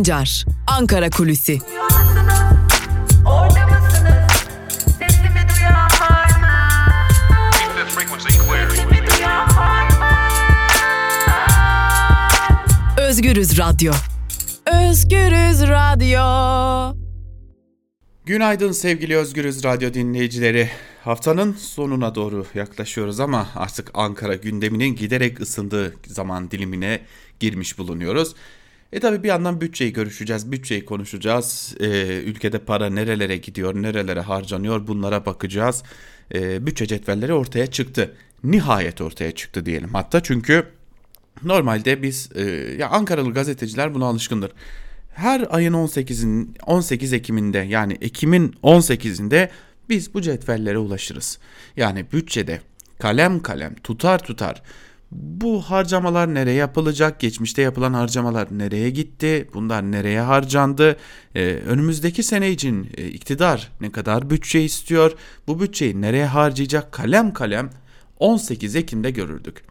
[0.00, 1.58] Sancar, Ankara Kulüsi.
[12.98, 13.92] Özgürüz Radyo.
[14.66, 16.96] Özgürüz Radyo.
[18.26, 20.70] Günaydın sevgili Özgürüz Radyo dinleyicileri.
[21.04, 27.00] Haftanın sonuna doğru yaklaşıyoruz ama artık Ankara gündeminin giderek ısındığı zaman dilimine
[27.40, 28.34] girmiş bulunuyoruz.
[28.92, 31.74] E tabi bir yandan bütçeyi görüşeceğiz, bütçeyi konuşacağız.
[31.80, 31.86] E,
[32.22, 35.82] ülkede para nerelere gidiyor, nerelere harcanıyor bunlara bakacağız.
[36.34, 38.14] E, bütçe cetvelleri ortaya çıktı.
[38.44, 39.94] Nihayet ortaya çıktı diyelim.
[39.94, 40.66] Hatta çünkü
[41.42, 42.42] normalde biz, e,
[42.78, 44.52] ya Ankaralı gazeteciler buna alışkındır.
[45.14, 49.48] Her ayın 18'in 18 Ekim'inde yani Ekim'in 18'inde
[49.88, 51.38] biz bu cetvellere ulaşırız.
[51.76, 52.60] Yani bütçede
[52.98, 54.62] kalem kalem tutar tutar
[55.12, 57.20] bu harcamalar nereye yapılacak?
[57.20, 59.48] Geçmişte yapılan harcamalar nereye gitti?
[59.54, 60.96] Bunlar nereye harcandı?
[61.34, 65.12] Ee, önümüzdeki sene için e, iktidar ne kadar bütçe istiyor?
[65.46, 66.92] Bu bütçeyi nereye harcayacak?
[66.92, 67.70] Kalem kalem
[68.18, 69.62] 18 Ekim'de görürdük.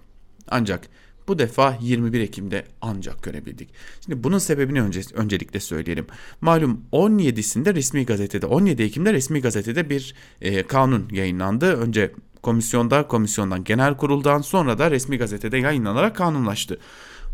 [0.47, 0.89] Ancak
[1.27, 3.69] bu defa 21 Ekim'de ancak görebildik.
[4.05, 6.07] Şimdi bunun sebebini önce, öncelikle söyleyelim.
[6.41, 11.73] Malum 17'sinde resmi gazetede 17 Ekim'de resmi gazetede bir e, kanun yayınlandı.
[11.73, 16.79] Önce komisyonda, komisyondan genel kuruldan sonra da resmi gazetede yayınlanarak kanunlaştı.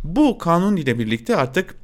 [0.04, 1.76] Bu kanun ile birlikte artık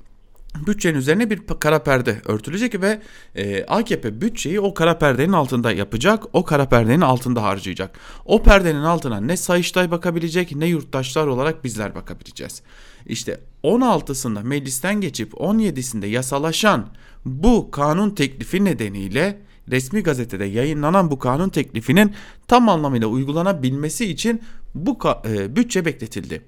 [0.68, 3.02] bütçenin üzerine bir kara perde örtülecek ve
[3.36, 8.00] e, AKP bütçeyi o kara perdenin altında yapacak, o kara perdenin altında harcayacak.
[8.26, 12.62] O perdenin altına ne Sayıştay bakabilecek ne yurttaşlar olarak bizler bakabileceğiz.
[13.06, 16.88] İşte 16'sında meclisten geçip 17'sinde yasalaşan
[17.26, 19.42] bu kanun teklifi nedeniyle
[19.72, 22.14] resmi gazetede yayınlanan bu kanun teklifinin
[22.48, 24.42] tam anlamıyla uygulanabilmesi için
[24.76, 26.42] bu e, bütçe bekletildi.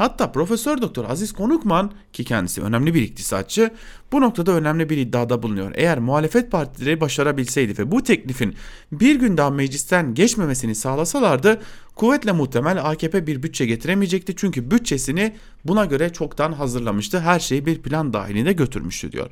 [0.00, 3.70] Hatta Profesör Doktor Aziz Konukman ki kendisi önemli bir iktisatçı
[4.12, 5.72] bu noktada önemli bir iddiada bulunuyor.
[5.74, 8.54] Eğer muhalefet partileri başarabilseydi ve bu teklifin
[8.92, 11.62] bir gün daha meclisten geçmemesini sağlasalardı
[11.94, 14.34] kuvvetle muhtemel AKP bir bütçe getiremeyecekti.
[14.36, 15.34] Çünkü bütçesini
[15.64, 17.20] buna göre çoktan hazırlamıştı.
[17.20, 19.30] Her şeyi bir plan dahilinde götürmüştü diyor.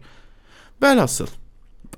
[0.82, 1.26] Velhasıl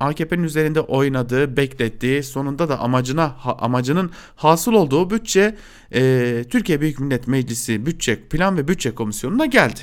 [0.00, 5.56] AKP'nin üzerinde oynadığı, beklettiği, sonunda da amacına amacının hasıl olduğu bütçe
[5.94, 9.80] e, Türkiye Büyük Millet Meclisi Bütçe Plan ve Bütçe Komisyonu'na geldi.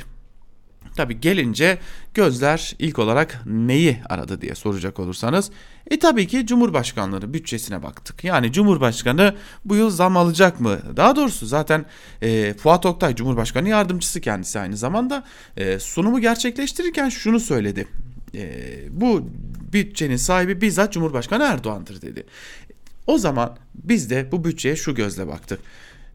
[0.97, 1.77] Tabi gelince
[2.13, 5.51] gözler ilk olarak neyi aradı diye soracak olursanız
[5.91, 8.23] e tabii ki Cumhurbaşkanlığı bütçesine baktık.
[8.23, 9.35] Yani Cumhurbaşkanı
[9.65, 10.79] bu yıl zam alacak mı?
[10.95, 11.85] Daha doğrusu zaten
[12.21, 15.23] e, Fuat Oktay Cumhurbaşkanı yardımcısı kendisi aynı zamanda
[15.57, 17.87] e, sunumu gerçekleştirirken şunu söyledi.
[18.37, 19.29] E, bu
[19.73, 22.23] bütçenin sahibi bizzat Cumhurbaşkanı Erdoğan'dır dedi.
[23.07, 25.59] O zaman biz de bu bütçeye şu gözle baktık.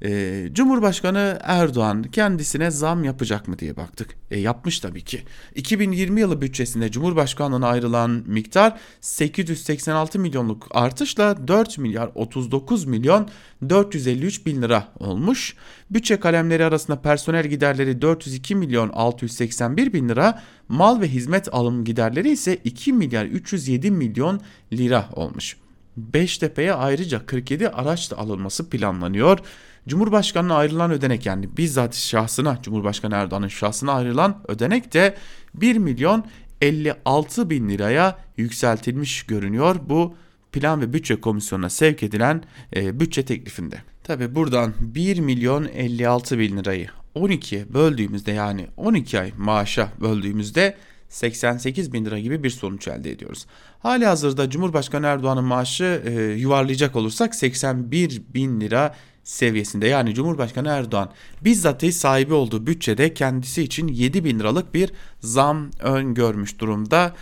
[0.04, 4.16] Ee, Cumhurbaşkanı Erdoğan kendisine zam yapacak mı diye baktık.
[4.30, 5.22] E yapmış tabii ki.
[5.54, 13.28] 2020 yılı bütçesinde Cumhurbaşkanlığına ayrılan miktar 886 milyonluk artışla 4 milyar 39 milyon
[13.68, 15.56] 453 bin lira olmuş.
[15.90, 22.30] Bütçe kalemleri arasında personel giderleri 402 milyon 681 bin lira, mal ve hizmet alım giderleri
[22.30, 24.40] ise 2 milyar 307 milyon
[24.72, 25.56] lira olmuş.
[25.96, 29.38] Beştepe'ye ayrıca 47 araç da alınması planlanıyor.
[29.88, 35.16] Cumhurbaşkanına ayrılan ödenek yani bizzat şahsına Cumhurbaşkanı Erdoğan'ın şahsına ayrılan ödenek de
[35.54, 36.24] 1 milyon
[36.60, 39.76] 56 bin liraya yükseltilmiş görünüyor.
[39.88, 40.14] Bu
[40.52, 42.42] Plan ve Bütçe Komisyonu'na sevk edilen
[42.76, 43.76] e, bütçe teklifinde.
[44.04, 50.76] Tabi buradan 1 milyon 56 bin lirayı 12'ye böldüğümüzde yani 12 ay maaşa böldüğümüzde
[51.08, 53.46] 88 bin lira gibi bir sonuç elde ediyoruz.
[53.78, 58.94] Hali hazırda Cumhurbaşkanı Erdoğan'ın maaşı e, yuvarlayacak olursak 81 bin lira
[59.24, 61.10] seviyesinde yani Cumhurbaşkanı Erdoğan
[61.44, 67.14] bizzat sahibi olduğu bütçede kendisi için 7 bin liralık bir zam öngörmüş durumda.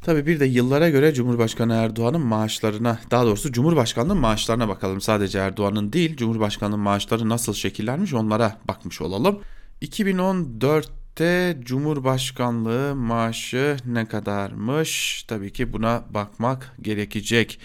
[0.00, 5.00] Tabi bir de yıllara göre Cumhurbaşkanı Erdoğan'ın maaşlarına daha doğrusu Cumhurbaşkanlığının maaşlarına bakalım.
[5.00, 9.40] Sadece Erdoğan'ın değil Cumhurbaşkanlığının maaşları nasıl şekillenmiş onlara bakmış olalım.
[9.82, 15.22] 2014'te Cumhurbaşkanlığı maaşı ne kadarmış?
[15.28, 17.60] Tabii ki buna bakmak gerekecek.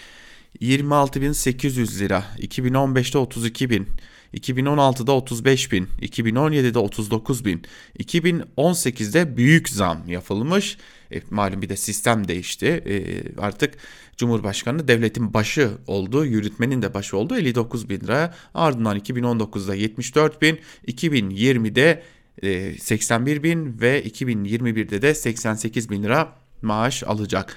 [0.60, 3.86] 26.800 lira, 2015'te 32.000,
[4.34, 7.62] 2016'da 35 bin, 2017'de 39 bin,
[7.98, 10.78] 2018'de büyük zam yapılmış.
[11.12, 12.66] E, malum bir de sistem değişti.
[12.66, 12.94] E,
[13.40, 13.74] artık
[14.16, 18.34] Cumhurbaşkanı devletin başı oldu, yürütmenin de başı oldu 59 bin lira.
[18.54, 22.02] Ardından 2019'da 74 bin, 2020'de
[22.42, 27.56] e, 81 bin ve 2021'de de 88 bin lira maaş alacak.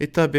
[0.00, 0.38] E tabi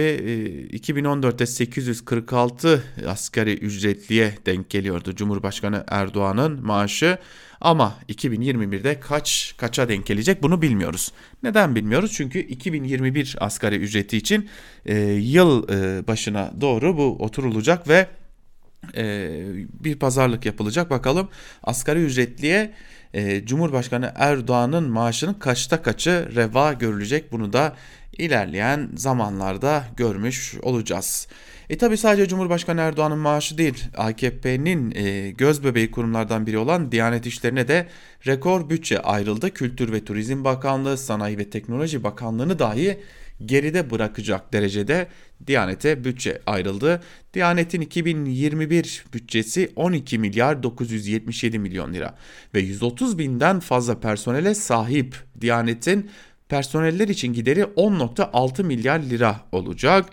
[0.74, 7.18] 2014'te 846 asgari ücretliye denk geliyordu Cumhurbaşkanı Erdoğan'ın maaşı.
[7.62, 11.12] Ama 2021'de kaç kaça denk gelecek bunu bilmiyoruz.
[11.44, 12.12] Neden bilmiyoruz?
[12.16, 14.50] Çünkü 2021 asgari ücreti için
[14.86, 18.08] e, yıl e, başına doğru bu oturulacak ve
[18.96, 19.30] e,
[19.84, 20.90] bir pazarlık yapılacak.
[20.90, 21.30] Bakalım
[21.64, 22.74] asgari ücretliye
[23.14, 27.76] e, Cumhurbaşkanı Erdoğan'ın maaşının kaçta kaçı reva görülecek bunu da
[28.18, 31.28] ilerleyen zamanlarda görmüş olacağız.
[31.70, 37.26] E tabi sadece Cumhurbaşkanı Erdoğan'ın maaşı değil AKP'nin e, göz bebeği kurumlardan biri olan Diyanet
[37.26, 37.88] İşleri'ne de
[38.28, 39.54] rekor bütçe ayrıldı.
[39.54, 42.98] Kültür ve Turizm Bakanlığı, Sanayi ve Teknoloji Bakanlığı'nı dahi
[43.46, 45.08] geride bırakacak derecede
[45.48, 47.02] Diyanet'e bütçe ayrıldı.
[47.34, 52.18] Diyanet'in 2021 bütçesi 12 milyar 977 milyon lira
[52.54, 56.10] ve 130 binden fazla personele sahip Diyanet'in
[56.52, 60.10] personeller için gideri 10.6 milyar lira olacak.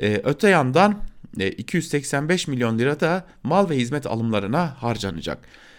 [0.00, 1.02] Ee, öte yandan
[1.58, 5.38] 285 e, milyon lira da mal ve hizmet alımlarına harcanacak.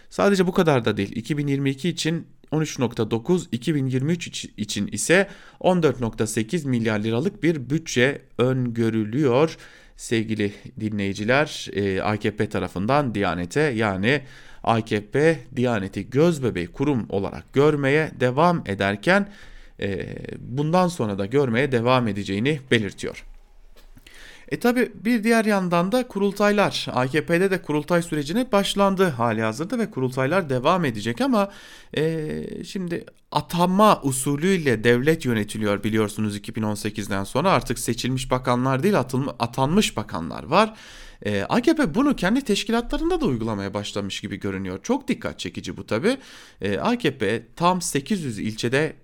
[0.10, 1.16] Sadece bu kadar da değil.
[1.16, 5.28] 2022 için 13.9, 2023 için ise
[5.62, 9.58] 14.8 milyar liralık bir bütçe öngörülüyor.
[9.98, 14.22] Sevgili dinleyiciler e, AKP tarafından Diyanet'e yani
[14.64, 19.30] AKP Diyanet'i göz bebeği kurum olarak görmeye devam ederken
[20.40, 23.26] bundan sonra da görmeye devam edeceğini belirtiyor.
[24.54, 29.92] E tabi bir diğer yandan da kurultaylar AKP'de de kurultay sürecine başlandı hali hazırda ve
[29.92, 31.52] kurultaylar devam edecek ama
[31.98, 39.98] e, şimdi atanma usulüyle devlet yönetiliyor biliyorsunuz 2018'den sonra artık seçilmiş bakanlar değil atılma, atanmış
[39.98, 40.74] bakanlar var.
[41.26, 44.80] E, AKP bunu kendi teşkilatlarında da uygulamaya başlamış gibi görünüyor.
[44.84, 46.18] Çok dikkat çekici bu tabi.
[46.62, 49.03] E, AKP tam 800 ilçede e,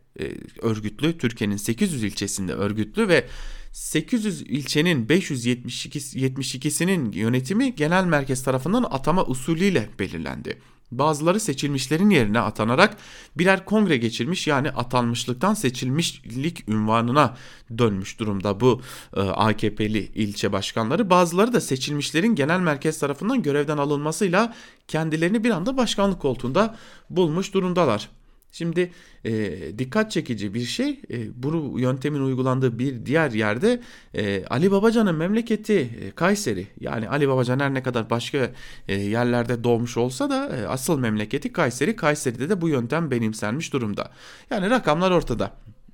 [0.62, 3.28] örgütlü, Türkiye'nin 800 ilçesinde örgütlü ve
[3.72, 10.58] 800 ilçenin 572'sinin yönetimi genel merkez tarafından atama usulüyle belirlendi.
[10.92, 12.98] Bazıları seçilmişlerin yerine atanarak
[13.36, 17.38] birer kongre geçirmiş yani atanmışlıktan seçilmişlik ünvanına
[17.78, 18.82] dönmüş durumda bu
[19.16, 21.10] e, AKP'li ilçe başkanları.
[21.10, 24.56] Bazıları da seçilmişlerin genel merkez tarafından görevden alınmasıyla
[24.88, 26.76] kendilerini bir anda başkanlık koltuğunda
[27.10, 28.10] bulmuş durumdalar.
[28.52, 28.92] Şimdi
[29.26, 29.32] e,
[29.80, 33.82] dikkat çekici bir şey e, bu yöntemin uygulandığı bir diğer yerde
[34.14, 36.68] e, Ali Babacan'ın memleketi e, Kayseri.
[36.80, 38.52] Yani Ali Babacan her ne kadar başka
[38.88, 41.96] e, yerlerde doğmuş olsa da e, asıl memleketi Kayseri.
[41.96, 44.12] Kayseri'de de bu yöntem benimsenmiş durumda.
[44.50, 45.52] Yani rakamlar ortada.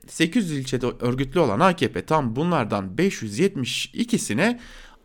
[0.08, 4.60] 800 ilçede örgütlü olan AKP tam bunlardan 572'sine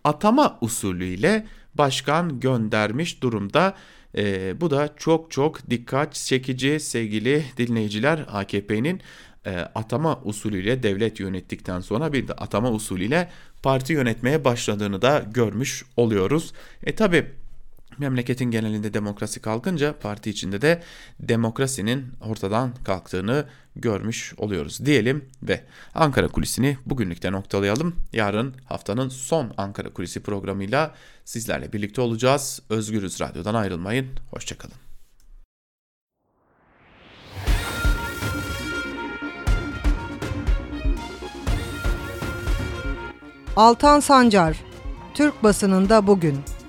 [0.04, 3.74] atama usulüyle başkan göndermiş durumda.
[4.16, 9.00] E, bu da çok çok dikkat çekici sevgili dinleyiciler AKP'nin
[9.46, 13.30] e, atama usulüyle devlet yönettikten sonra bir de atama usulüyle
[13.62, 16.52] parti yönetmeye başladığını da görmüş oluyoruz.
[16.84, 17.26] E tabi
[18.00, 20.82] memleketin genelinde demokrasi kalkınca parti içinde de
[21.20, 23.44] demokrasinin ortadan kalktığını
[23.76, 25.64] görmüş oluyoruz diyelim ve
[25.94, 27.96] Ankara Kulisi'ni bugünlükte noktalayalım.
[28.12, 30.94] Yarın haftanın son Ankara Kulisi programıyla
[31.24, 32.62] sizlerle birlikte olacağız.
[32.70, 34.06] Özgürüz Radyo'dan ayrılmayın.
[34.30, 34.74] Hoşçakalın.
[43.56, 44.56] Altan Sancar,
[45.14, 46.59] Türk basınında bugün.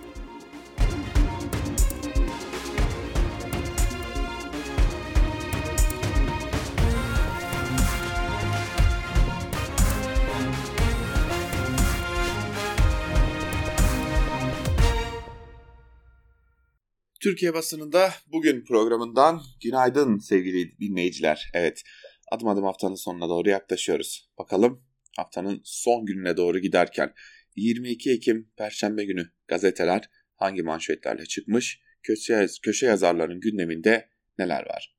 [17.21, 21.51] Türkiye basınında bugün programından günaydın sevgili dinleyiciler.
[21.53, 21.83] Evet
[22.31, 24.29] adım adım haftanın sonuna doğru yaklaşıyoruz.
[24.37, 24.83] Bakalım
[25.17, 27.13] haftanın son gününe doğru giderken
[27.55, 31.79] 22 Ekim Perşembe günü gazeteler hangi manşetlerle çıkmış?
[32.03, 34.09] Köşe, köşe yazarların gündeminde
[34.39, 34.95] neler var?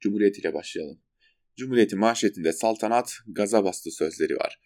[0.00, 1.00] Cumhuriyet ile başlayalım.
[1.56, 4.60] Cumhuriyet'in manşetinde saltanat gaza bastı sözleri var.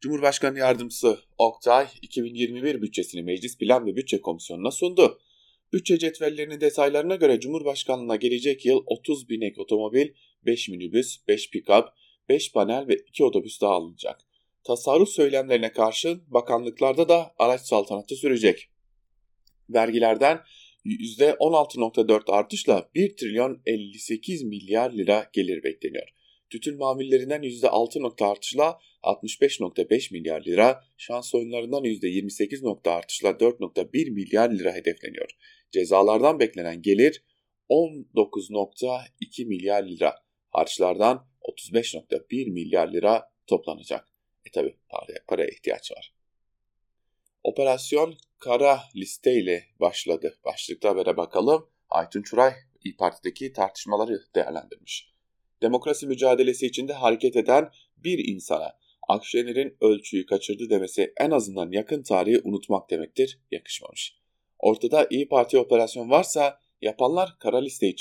[0.00, 5.18] Cumhurbaşkanı Yardımcısı Oktay 2021 bütçesini Meclis Plan ve Bütçe Komisyonu'na sundu.
[5.72, 10.08] Bütçe cetvellerinin detaylarına göre Cumhurbaşkanlığına gelecek yıl 30 binek otomobil,
[10.46, 11.88] 5 minibüs, 5 pick-up,
[12.28, 14.20] 5 panel ve 2 otobüs daha alınacak.
[14.64, 18.68] Tasarruf söylemlerine karşın bakanlıklarda da araç saltanatı sürecek.
[19.70, 20.40] Vergilerden
[20.84, 26.08] %16.4 artışla 1 trilyon 58 milyar lira gelir bekleniyor.
[26.50, 35.30] Tütün mamullerinden %6 artışla 65.5 milyar lira, şans oyunlarından %28 artışla 4.1 milyar lira hedefleniyor.
[35.72, 37.24] Cezalardan beklenen gelir
[37.70, 40.14] 19.2 milyar lira.
[40.50, 44.08] Harçlardan 35.1 milyar lira toplanacak.
[44.46, 46.14] E tabi paraya, paraya ihtiyaç var.
[47.44, 50.38] Operasyon kara listeyle başladı.
[50.44, 51.68] Başlıkta habere bakalım.
[51.90, 52.52] Aytun Çuray
[52.84, 55.12] İyi Parti'deki tartışmaları değerlendirmiş.
[55.62, 62.40] Demokrasi mücadelesi içinde hareket eden bir insana Akşener'in ölçüyü kaçırdı demesi en azından yakın tarihi
[62.44, 64.21] unutmak demektir, yakışmamış.
[64.62, 67.96] Ortada İyi Parti operasyon varsa yapanlar kara listeyi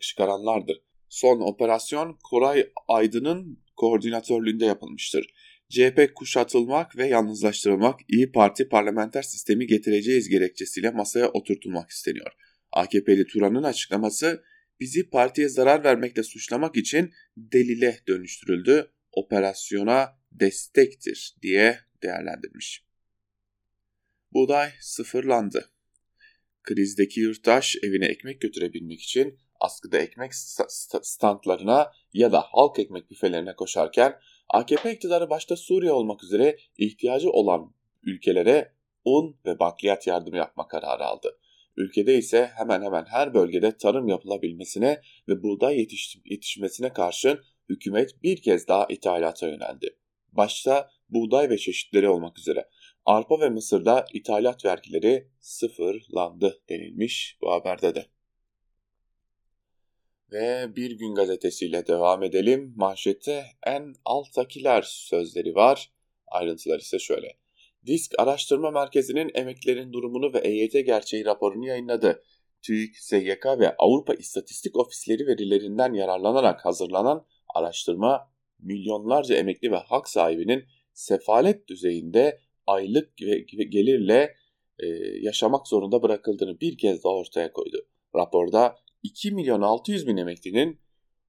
[0.00, 0.80] çıkaranlardır.
[1.08, 5.34] Son operasyon Koray Aydın'ın koordinatörlüğünde yapılmıştır.
[5.68, 12.32] CHP kuşatılmak ve yalnızlaştırılmak İyi Parti parlamenter sistemi getireceğiz gerekçesiyle masaya oturtulmak isteniyor.
[12.72, 14.44] AKP'li Turan'ın açıklaması
[14.80, 22.84] bizi partiye zarar vermekle suçlamak için delile dönüştürüldü, operasyona destektir diye değerlendirmiş.
[24.32, 25.71] Buğday sıfırlandı.
[26.62, 30.34] Krizdeki yurttaş evine ekmek götürebilmek için askıda ekmek
[31.02, 37.74] standlarına ya da halk ekmek büfelerine koşarken AKP iktidarı başta Suriye olmak üzere ihtiyacı olan
[38.02, 38.72] ülkelere
[39.04, 41.38] un ve bakliyat yardımı yapma kararı aldı.
[41.76, 48.42] Ülkede ise hemen hemen her bölgede tarım yapılabilmesine ve buğday yetiş yetişmesine karşın hükümet bir
[48.42, 49.96] kez daha ithalata yöneldi.
[50.32, 52.68] Başta buğday ve çeşitleri olmak üzere
[53.06, 58.06] arpa ve mısırda ithalat vergileri sıfırlandı denilmiş bu haberde de.
[60.32, 62.74] Ve Bir Gün gazetesiyle devam edelim.
[62.76, 65.92] Manşette en alttakiler sözleri var.
[66.26, 67.36] Ayrıntılar ise şöyle.
[67.86, 72.22] Disk Araştırma Merkezi'nin emeklilerin durumunu ve EYT gerçeği raporunu yayınladı.
[72.62, 80.64] TÜİK, SGK ve Avrupa İstatistik Ofisleri verilerinden yararlanarak hazırlanan araştırma milyonlarca emekli ve hak sahibinin
[80.92, 83.16] sefalet düzeyinde aylık
[83.70, 84.36] gelirle
[84.78, 84.86] e,
[85.20, 87.86] yaşamak zorunda bırakıldığını bir kez daha ortaya koydu.
[88.16, 90.80] Raporda 2 milyon 600 bin emeklinin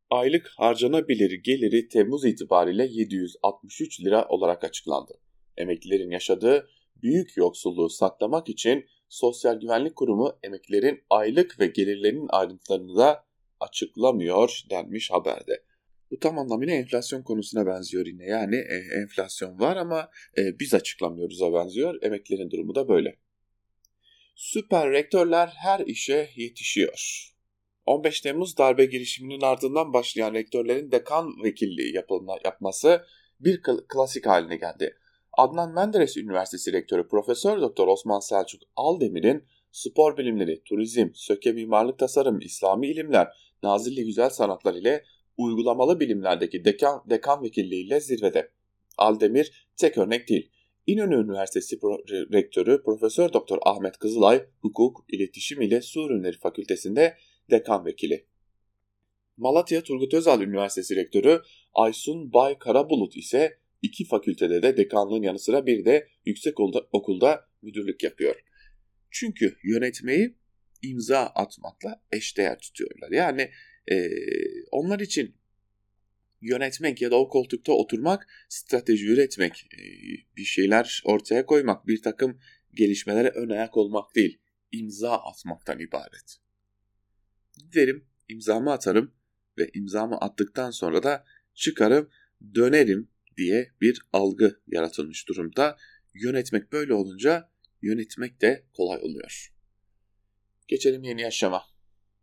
[0.10, 5.20] aylık harcanabilir geliri Temmuz itibariyle 763 lira olarak açıklandı.
[5.58, 6.70] Emeklilerin yaşadığı
[7.02, 13.26] büyük yoksulluğu saklamak için Sosyal Güvenlik Kurumu emeklilerin aylık ve gelirlerinin ayrıntılarını da
[13.60, 15.64] açıklamıyor denmiş haberde.
[16.14, 18.26] Bu tam anlamıyla enflasyon konusuna benziyor yine.
[18.26, 22.02] Yani e, enflasyon var ama e, biz açıklamıyoruz'a benziyor.
[22.02, 23.16] Emeklilerin durumu da böyle.
[24.36, 27.30] Süper rektörler her işe yetişiyor.
[27.86, 33.06] 15 Temmuz darbe girişiminin ardından başlayan rektörlerin dekan vekilliği yapılma, yapması
[33.40, 34.98] bir klasik haline geldi.
[35.38, 42.40] Adnan Menderes Üniversitesi Rektörü Profesör Doktor Osman Selçuk Aldemir'in spor bilimleri, turizm, söke mimarlık tasarım,
[42.42, 43.28] İslami ilimler,
[43.64, 45.04] Nazilli güzel sanatlar ile
[45.38, 48.52] uygulamalı bilimlerdeki dekan, dekan vekilliğiyle zirvede.
[48.98, 50.52] Aldemir tek örnek değil.
[50.88, 51.80] İnönü Üniversitesi
[52.34, 57.18] Rektörü Profesör Doktor Ahmet Kızılay, Hukuk, İletişim ile Su Ürünleri Fakültesi'nde
[57.52, 58.26] dekan vekili.
[59.38, 61.42] Malatya Turgut Özal Üniversitesi Rektörü
[61.74, 66.60] Aysun Bay Karabulut ise iki fakültede de dekanlığın yanı sıra bir de yüksek
[66.92, 68.36] okulda müdürlük yapıyor.
[69.12, 70.36] Çünkü yönetmeyi
[70.82, 73.12] imza atmakla eşdeğer tutuyorlar.
[73.12, 73.50] Yani
[73.92, 74.10] e,
[74.72, 75.36] onlar için
[76.42, 79.82] yönetmek ya da o koltukta oturmak, strateji üretmek, e,
[80.38, 82.40] bir şeyler ortaya koymak, bir takım
[82.74, 84.40] gelişmelere ön ayak olmak değil,
[84.72, 86.38] imza atmaktan ibaret.
[87.58, 89.14] Giderim, imzamı atarım
[89.58, 92.10] ve imzamı attıktan sonra da çıkarım,
[92.56, 95.78] dönerim diye bir algı yaratılmış durumda.
[96.14, 97.50] Yönetmek böyle olunca
[97.82, 99.54] yönetmek de kolay oluyor.
[100.68, 101.73] Geçelim yeni yaşama.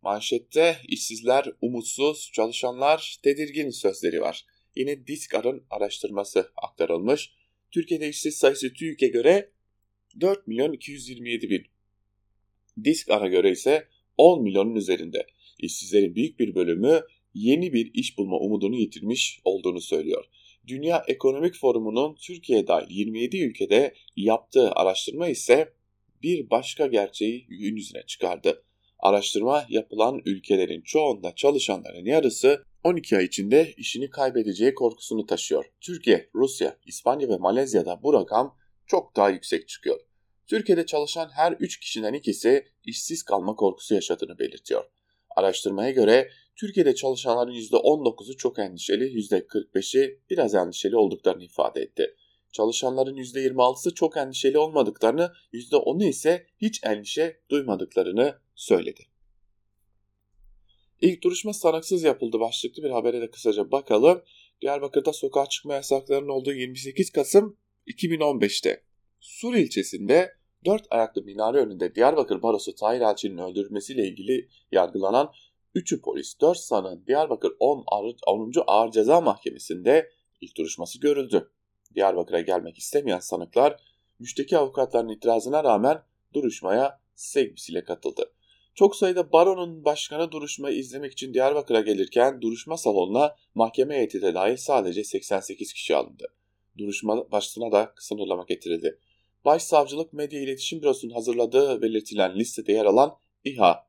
[0.01, 4.45] Manşette işsizler umutsuz, çalışanlar tedirgin sözleri var.
[4.75, 7.33] Yine Diskar'ın araştırması aktarılmış.
[7.71, 9.51] Türkiye'de işsiz sayısı TÜİK'e göre
[10.21, 11.63] 4 milyon 227 bin.
[12.83, 15.27] Diskar'a göre ise 10 milyonun üzerinde.
[15.59, 17.01] İşsizlerin büyük bir bölümü
[17.33, 20.25] yeni bir iş bulma umudunu yitirmiş olduğunu söylüyor.
[20.67, 25.73] Dünya Ekonomik Forumu'nun Türkiye dahil 27 ülkede yaptığı araştırma ise
[26.23, 28.63] bir başka gerçeği gün yüzüne çıkardı.
[29.01, 35.65] Araştırma yapılan ülkelerin çoğunda çalışanların yarısı 12 ay içinde işini kaybedeceği korkusunu taşıyor.
[35.81, 39.99] Türkiye, Rusya, İspanya ve Malezya'da bu rakam çok daha yüksek çıkıyor.
[40.47, 44.83] Türkiye'de çalışan her 3 kişiden ikisi işsiz kalma korkusu yaşadığını belirtiyor.
[45.35, 52.15] Araştırmaya göre Türkiye'de çalışanların %19'u çok endişeli, %45'i biraz endişeli olduklarını ifade etti.
[52.51, 59.07] Çalışanların %26'sı çok endişeli olmadıklarını, %10'u ise hiç endişe duymadıklarını söyledi.
[61.01, 64.23] İlk duruşma sanıksız yapıldı başlıklı bir habere de kısaca bakalım.
[64.61, 68.83] Diyarbakır'da sokağa çıkma yasaklarının olduğu 28 Kasım 2015'te
[69.19, 75.31] Sur ilçesinde dört ayaklı minare önünde Diyarbakır Barosu Tahir Elçi'nin öldürülmesiyle ilgili yargılanan
[75.75, 77.85] 3'ü polis 4 sanığın Diyarbakır 10.
[78.27, 78.51] 10.
[78.67, 81.51] Ağır Ceza Mahkemesi'nde ilk duruşması görüldü.
[81.95, 83.81] Diyarbakır'a gelmek istemeyen sanıklar
[84.19, 86.03] müşteki avukatların itirazına rağmen
[86.33, 88.33] duruşmaya sevgisiyle katıldı.
[88.75, 94.57] Çok sayıda baronun başkanı duruşmayı izlemek için Diyarbakır'a gelirken duruşma salonuna mahkeme heyeti de dahil
[94.57, 96.25] sadece 88 kişi alındı.
[96.77, 98.99] Duruşma başlığına da sınırlama getirildi.
[99.45, 103.87] Başsavcılık Medya İletişim Bürosu'nun hazırladığı belirtilen listede yer alan İHA,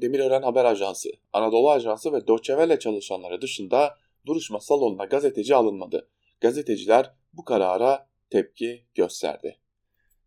[0.00, 6.08] Demirören Haber Ajansı, Anadolu Ajansı ve Doçevele çalışanları dışında duruşma salonuna gazeteci alınmadı.
[6.40, 9.58] Gazeteciler bu karara tepki gösterdi.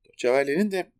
[0.10, 0.91] Doçevele'nin de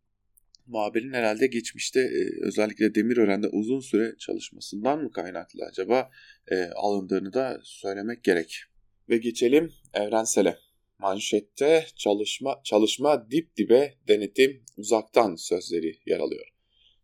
[0.66, 6.10] muhabirin herhalde geçmişte e, özellikle Demirören'de uzun süre çalışmasından mı kaynaklı acaba
[6.50, 8.62] e, alındığını da söylemek gerek.
[9.08, 10.58] Ve geçelim evrensele.
[10.98, 16.46] Manşette çalışma çalışma dip dibe denetim uzaktan sözleri yer alıyor.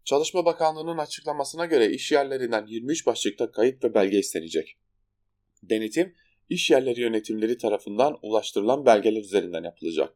[0.04, 4.76] Çalışma Bakanlığı'nın açıklamasına göre iş yerlerinden 23 başlıkta kayıt ve belge istenecek.
[5.62, 6.14] Denetim,
[6.48, 10.14] iş yerleri yönetimleri tarafından ulaştırılan belgeler üzerinden yapılacak.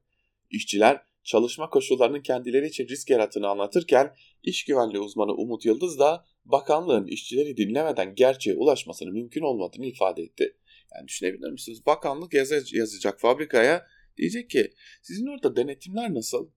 [0.50, 7.06] İşçiler, çalışma koşullarının kendileri için risk yarattığını anlatırken, iş güvenliği uzmanı Umut Yıldız da bakanlığın
[7.06, 10.56] işçileri dinlemeden gerçeğe ulaşmasının mümkün olmadığını ifade etti.
[10.94, 11.86] Yani düşünebilir misiniz?
[11.86, 12.34] Bakanlık
[12.72, 16.48] yazacak fabrikaya diyecek ki sizin orada denetimler nasıl?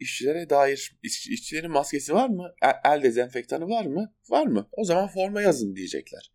[0.00, 2.54] işçilere dair iş, işçilerin maskesi var mı?
[2.62, 4.14] El, el dezenfektanı var mı?
[4.28, 4.68] Var mı?
[4.72, 6.32] O zaman forma yazın diyecekler.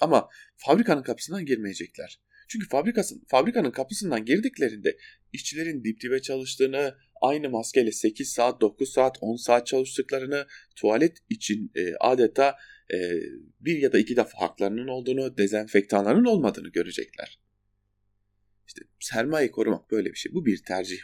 [0.00, 2.20] Ama fabrikanın kapısından girmeyecekler.
[2.54, 4.96] Çünkü fabrikasın, fabrikanın kapısından girdiklerinde
[5.32, 10.46] işçilerin dip dibe çalıştığını, aynı maskeyle 8 saat, 9 saat, 10 saat çalıştıklarını,
[10.76, 12.56] tuvalet için e, adeta
[12.94, 12.98] e,
[13.60, 17.38] bir ya da iki defa haklarının olduğunu, dezenfektanların olmadığını görecekler.
[18.66, 20.32] İşte sermaye korumak böyle bir şey.
[20.32, 20.98] Bu bir tercih.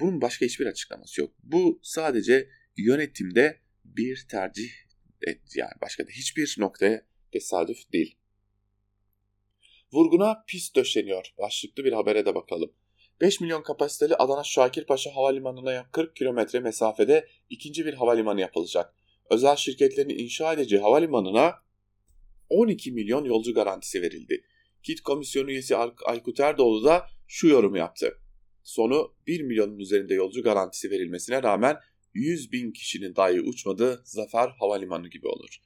[0.00, 1.34] Bunun başka hiçbir açıklaması yok.
[1.42, 4.70] Bu sadece yönetimde bir tercih
[5.54, 8.19] yani başka da hiçbir noktaya tesadüf değil.
[9.92, 11.32] Vurguna pist döşeniyor.
[11.38, 12.72] Başlıklı bir habere de bakalım.
[13.20, 18.94] 5 milyon kapasiteli Adana Şakirpaşa Havalimanı'na 40 kilometre mesafede ikinci bir havalimanı yapılacak.
[19.30, 21.54] Özel şirketlerin inşa edeceği havalimanına
[22.48, 24.44] 12 milyon yolcu garantisi verildi.
[24.82, 25.76] KİT komisyonu üyesi
[26.06, 28.18] Aykut Erdoğdu da şu yorum yaptı.
[28.62, 31.76] Sonu 1 milyonun üzerinde yolcu garantisi verilmesine rağmen
[32.14, 35.56] 100 bin kişinin dahi uçmadığı Zafer Havalimanı gibi olur.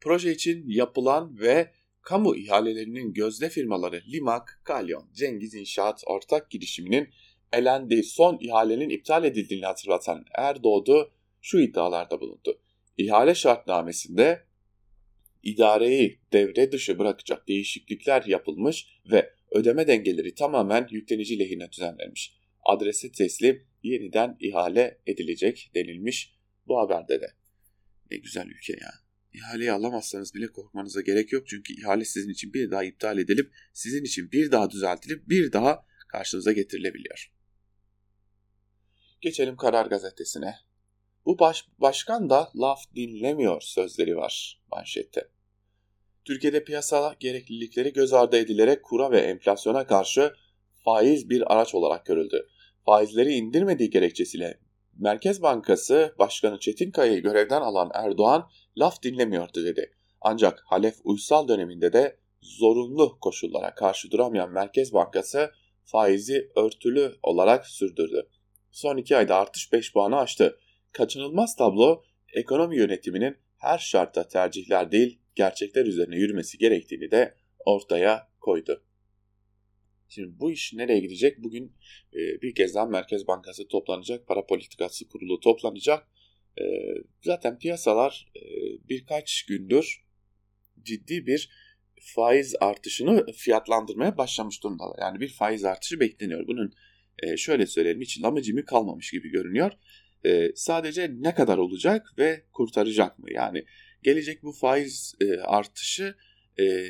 [0.00, 1.72] Proje için yapılan ve
[2.04, 7.08] kamu ihalelerinin gözde firmaları Limak, Kalyon, Cengiz İnşaat ortak girişiminin
[7.52, 11.12] elendiği son ihalenin iptal edildiğini hatırlatan Erdoğdu
[11.42, 12.60] şu iddialarda bulundu.
[12.98, 14.44] İhale şartnamesinde
[15.42, 22.36] idareyi devre dışı bırakacak değişiklikler yapılmış ve ödeme dengeleri tamamen yüklenici lehine düzenlenmiş.
[22.62, 26.34] Adresi teslim yeniden ihale edilecek denilmiş
[26.66, 27.26] bu haberde de.
[28.10, 29.03] Ne güzel ülke ya.
[29.34, 34.04] İhaleyi alamazsanız bile korkmanıza gerek yok çünkü ihale sizin için bir daha iptal edilip sizin
[34.04, 37.32] için bir daha düzeltilip bir daha karşınıza getirilebiliyor.
[39.20, 40.54] Geçelim Karar Gazetesi'ne.
[41.26, 45.28] Bu baş, başkan da laf dinlemiyor sözleri var manşette.
[46.24, 50.32] Türkiye'de piyasa gereklilikleri göz ardı edilerek kura ve enflasyona karşı
[50.84, 52.48] faiz bir araç olarak görüldü.
[52.84, 54.58] Faizleri indirmediği gerekçesiyle
[54.98, 59.92] Merkez Bankası Başkanı Çetinkaya'yı görevden alan Erdoğan laf dinlemiyordu dedi.
[60.20, 65.50] Ancak Halef Uysal döneminde de zorunlu koşullara karşı duramayan Merkez Bankası
[65.84, 68.28] faizi örtülü olarak sürdürdü.
[68.72, 70.58] Son iki ayda artış 5 puanı aştı.
[70.92, 72.02] Kaçınılmaz tablo
[72.34, 78.82] ekonomi yönetiminin her şartta tercihler değil gerçekler üzerine yürümesi gerektiğini de ortaya koydu.
[80.08, 81.42] Şimdi bu iş nereye gidecek?
[81.42, 81.72] Bugün
[82.14, 86.08] e, bir kez daha Merkez Bankası toplanacak, para politikası kurulu toplanacak.
[86.60, 86.64] E,
[87.22, 88.42] zaten piyasalar e,
[88.88, 90.04] birkaç gündür
[90.82, 91.50] ciddi bir
[92.00, 94.98] faiz artışını fiyatlandırmaya başlamış durumdalar.
[95.00, 96.46] Yani bir faiz artışı bekleniyor.
[96.46, 96.72] Bunun
[97.22, 99.72] e, şöyle söyleyelim hiç lamıcımı kalmamış gibi görünüyor.
[100.26, 103.26] E, sadece ne kadar olacak ve kurtaracak mı?
[103.32, 103.64] Yani
[104.02, 106.14] gelecek bu faiz e, artışı
[106.58, 106.86] e,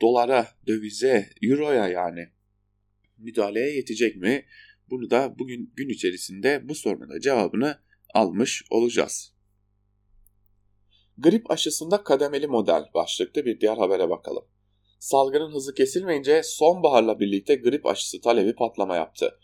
[0.00, 2.28] dolara, dövize, euroya yani
[3.18, 4.44] müdahaleye yetecek mi?
[4.90, 7.78] Bunu da bugün gün içerisinde bu sorunun cevabını
[8.14, 9.34] almış olacağız.
[11.18, 14.44] Grip aşısında kademeli model başlıklı bir diğer habere bakalım.
[14.98, 19.38] Salgının hızı kesilmeyince sonbaharla birlikte grip aşısı talebi patlama yaptı.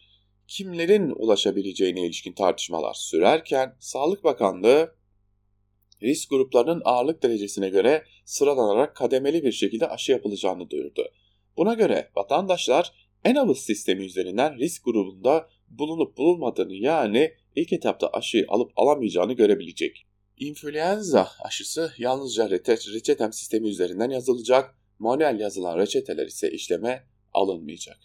[0.49, 4.95] Kimlerin ulaşabileceğine ilişkin tartışmalar sürerken Sağlık Bakanlığı
[6.03, 11.13] risk gruplarının ağırlık derecesine göre sıralanarak kademeli bir şekilde aşı yapılacağını duyurdu.
[11.57, 18.73] Buna göre vatandaşlar Enavus sistemi üzerinden risk grubunda bulunup bulunmadığını yani ilk etapta aşıyı alıp
[18.77, 20.07] alamayacağını görebilecek.
[20.37, 27.97] İnfluenza aşısı yalnızca reçetem sistemi üzerinden yazılacak, manuel yazılan reçeteler ise işleme alınmayacak.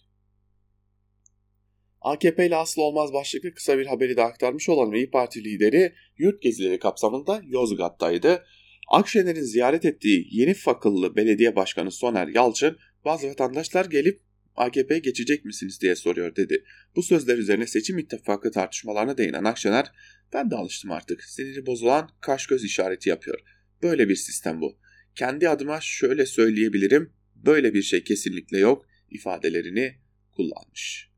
[2.02, 6.42] AKP ile aslı olmaz başlıklı kısa bir haberi de aktarmış olan İyi Parti lideri yurt
[6.42, 8.44] gezileri kapsamında Yozgat'taydı.
[8.92, 14.25] Akşener'in ziyaret ettiği yeni fakıllı belediye başkanı Soner Yalçın bazı vatandaşlar gelip
[14.56, 16.64] AKP'ye geçecek misiniz diye soruyor dedi.
[16.96, 19.92] Bu sözler üzerine seçim ittifakı tartışmalarına değinen Akşener
[20.34, 23.40] ben de alıştım artık siniri bozulan kaş göz işareti yapıyor.
[23.84, 24.80] Böyle bir sistem bu.
[25.16, 29.96] Kendi adıma şöyle söyleyebilirim böyle bir şey kesinlikle yok ifadelerini
[30.32, 31.10] kullanmış.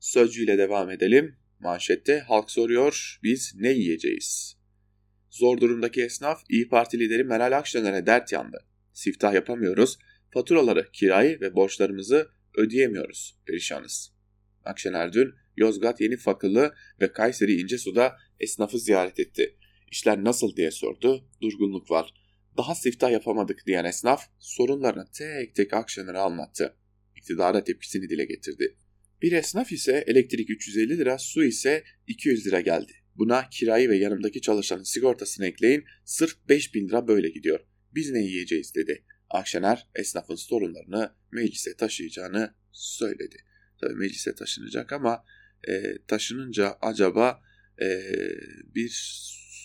[0.00, 1.36] Sözcüyle devam edelim.
[1.60, 4.56] Manşette halk soruyor biz ne yiyeceğiz?
[5.30, 8.64] Zor durumdaki esnaf İyi Parti lideri Meral Akşener'e dert yandı.
[8.92, 9.98] Siftah yapamıyoruz,
[10.30, 14.14] faturaları, kirayı ve borçlarımızı ödeyemiyoruz, perişanız.
[14.64, 19.56] Akşener dün Yozgat Yeni Fakılı ve Kayseri İncesu'da esnafı ziyaret etti.
[19.90, 22.14] İşler nasıl diye sordu, durgunluk var.
[22.56, 26.76] Daha siftah yapamadık diyen esnaf sorunlarını tek tek Akşener'e anlattı.
[27.16, 28.76] İktidara tepkisini dile getirdi.
[29.22, 32.92] Bir esnaf ise elektrik 350 lira, su ise 200 lira geldi.
[33.16, 37.60] Buna kirayı ve yanımdaki çalışanın sigortasını ekleyin, sırf 5000 lira böyle gidiyor.
[37.94, 39.04] Biz ne yiyeceğiz dedi.
[39.34, 43.36] Akşener esnafın sorunlarını meclise taşıyacağını söyledi.
[43.80, 45.24] Tabii meclise taşınacak ama
[45.68, 47.42] e, taşınınca acaba
[47.82, 48.00] e,
[48.74, 48.90] bir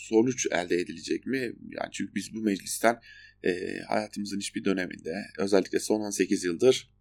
[0.07, 1.37] sonuç elde edilecek mi?
[1.69, 3.01] Yani çünkü biz bu meclisten
[3.43, 6.93] e, hayatımızın hiçbir döneminde özellikle son 18 yıldır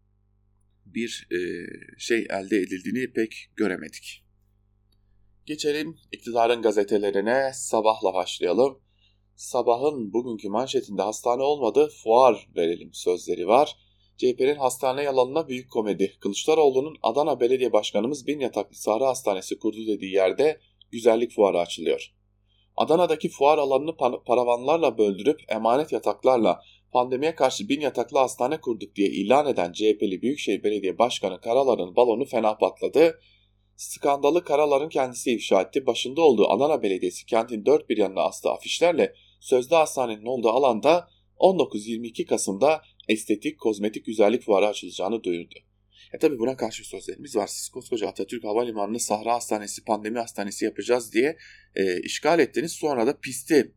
[0.86, 1.38] bir e,
[1.98, 4.24] şey elde edildiğini pek göremedik.
[5.46, 8.87] Geçelim iktidarın gazetelerine sabahla başlayalım.
[9.38, 13.76] Sabahın bugünkü manşetinde hastane olmadı fuar verelim sözleri var.
[14.16, 16.16] CHP'nin hastane yalanına büyük komedi.
[16.20, 20.60] Kılıçdaroğlu'nun Adana Belediye Başkanımız bin yataklı Sahra Hastanesi kurdu dediği yerde
[20.92, 22.14] güzellik fuarı açılıyor.
[22.76, 23.96] Adana'daki fuar alanını
[24.26, 26.60] paravanlarla böldürüp emanet yataklarla
[26.92, 32.24] pandemiye karşı bin yataklı hastane kurduk diye ilan eden CHP'li Büyükşehir Belediye Başkanı Karalar'ın balonu
[32.24, 33.20] fena patladı.
[33.76, 35.86] Skandalı Karalar'ın kendisi ifşa etti.
[35.86, 42.26] Başında olduğu Adana Belediyesi kentin dört bir yanına astığı afişlerle sözde hastanenin olduğu alanda 19-22
[42.26, 45.54] Kasım'da estetik kozmetik güzellik fuarı açılacağını duyurdu.
[46.12, 47.46] E tabi buna karşı sözlerimiz var.
[47.46, 51.38] Siz koskoca Atatürk Havalimanı'nı Sahra Hastanesi, pandemi hastanesi yapacağız diye
[51.74, 52.72] e, işgal ettiniz.
[52.72, 53.74] Sonra da pisti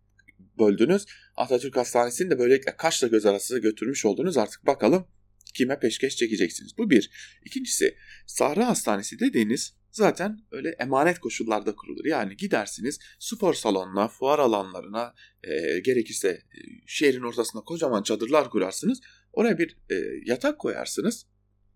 [0.60, 1.06] böldünüz.
[1.36, 4.38] Atatürk Hastanesi'ni de böylelikle kaşla göz arası götürmüş oldunuz.
[4.38, 5.08] Artık bakalım
[5.54, 6.78] kime peşkeş çekeceksiniz.
[6.78, 7.12] Bu bir.
[7.46, 7.96] İkincisi
[8.28, 12.06] Sahra Hastanesi dediğiniz zaten öyle emanet koşullarda kurulur.
[12.06, 19.02] Yani gidersiniz spor salonuna, fuar alanlarına, e, gerekirse e, şehrin ortasında kocaman çadırlar kurarsınız.
[19.34, 21.26] Oraya bir e, yatak koyarsınız,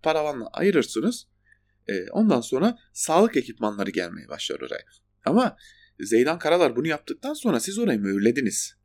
[0.04, 1.28] paravanla ayırırsınız.
[1.88, 4.86] E, ondan sonra sağlık ekipmanları gelmeye başlar oraya.
[5.26, 5.58] Ama
[6.00, 8.76] Zeydan Karalar bunu yaptıktan sonra siz orayı mühürlediniz.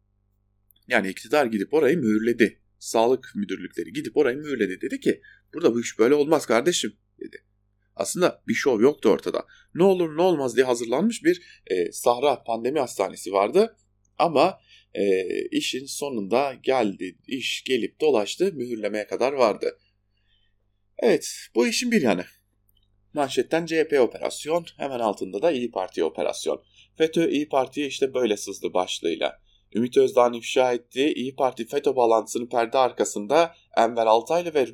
[0.88, 2.60] Yani iktidar gidip orayı mühürledi.
[2.78, 4.80] Sağlık müdürlükleri gidip orayı mühürledi.
[4.80, 5.22] Dedi ki
[5.54, 7.44] burada bu iş böyle olmaz kardeşim dedi.
[8.00, 9.46] Aslında bir şov yoktu ortada.
[9.74, 13.76] Ne olur ne olmaz diye hazırlanmış bir e, Sahra Pandemi Hastanesi vardı.
[14.18, 14.60] Ama
[14.94, 19.78] e, işin sonunda geldi, iş gelip dolaştı, mühürlemeye kadar vardı.
[20.98, 22.24] Evet, bu işin bir yanı.
[23.14, 26.62] Manşetten CHP operasyon, hemen altında da İyi Parti operasyon.
[26.98, 29.40] FETÖ İyi Parti'ye işte böyle sızdı başlığıyla.
[29.74, 34.66] Ümit Özdağ'ın ifşa ettiği İyi Parti FETÖ bağlantısının perde arkasında Enver Altaylı ve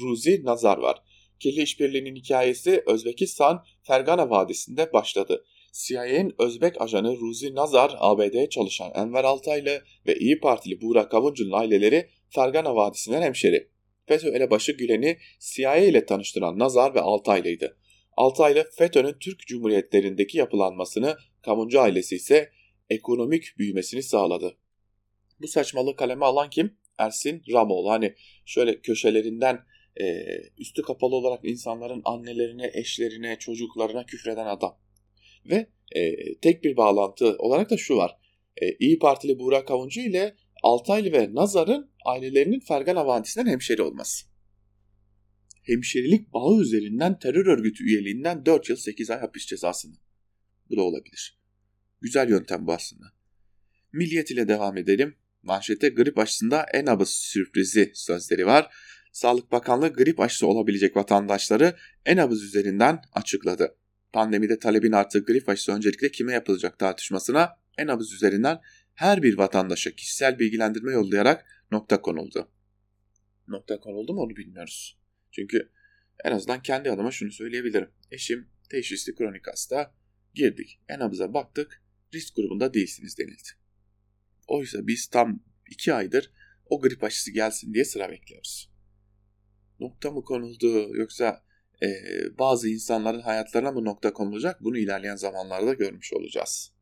[0.00, 1.02] Ruzi Nazar var.
[1.42, 5.44] Kirli işbirliğinin hikayesi Özbekistan Fergana Vadisi'nde başladı.
[5.72, 12.08] CIA'nin Özbek ajanı Ruzi Nazar, ABD'ye çalışan Enver Altaylı ve İyi Partili Burak Kavuncu'nun aileleri
[12.28, 13.68] Fergana Vadisi'nden hemşeri.
[14.06, 17.76] FETÖ elebaşı Gülen'i CIA ile tanıştıran Nazar ve Altaylı'ydı.
[18.16, 22.50] Altaylı FETÖ'nün Türk Cumhuriyetlerindeki yapılanmasını, Kavuncu ailesi ise
[22.90, 24.56] ekonomik büyümesini sağladı.
[25.40, 26.76] Bu saçmalığı kaleme alan kim?
[26.98, 27.90] Ersin Ramoğlu.
[27.90, 30.26] Hani şöyle köşelerinden e,
[30.58, 34.78] üstü kapalı olarak insanların annelerine, eşlerine, çocuklarına küfreden adam.
[35.46, 38.16] Ve e, tek bir bağlantı olarak da şu var.
[38.56, 44.26] E, İyi Partili Burak Kavuncu ile Altaylı ve Nazar'ın ailelerinin Fergana Vadisi'nden hemşeri olması.
[45.62, 49.94] Hemşerilik bağı üzerinden terör örgütü üyeliğinden 4 yıl 8 ay hapis cezasını.
[50.70, 51.38] Bu da olabilir.
[52.00, 53.06] Güzel yöntem bu aslında.
[53.92, 55.16] Milliyet ile devam edelim.
[55.42, 58.74] Manşette grip aşısında en abız sürprizi sözleri var.
[59.12, 63.76] Sağlık Bakanlığı grip aşısı olabilecek vatandaşları en abız üzerinden açıkladı.
[64.12, 68.60] Pandemide talebin arttığı grip aşısı öncelikle kime yapılacak tartışmasına en abız üzerinden
[68.94, 72.48] her bir vatandaşa kişisel bilgilendirme yollayarak nokta konuldu.
[73.48, 74.98] Nokta konuldu mu onu bilmiyoruz.
[75.30, 75.70] Çünkü
[76.24, 77.90] en azından kendi adıma şunu söyleyebilirim.
[78.10, 79.94] Eşim teşhisli kronik hasta.
[80.34, 80.80] Girdik.
[80.88, 81.82] En abize baktık.
[82.14, 83.48] Risk grubunda değilsiniz denildi.
[84.48, 86.30] Oysa biz tam iki aydır
[86.66, 88.71] o grip aşısı gelsin diye sıra bekliyoruz.
[89.82, 91.42] Nokta mı konuldu yoksa
[91.82, 91.88] e,
[92.38, 96.72] bazı insanların hayatlarına mı nokta konulacak bunu ilerleyen zamanlarda görmüş olacağız.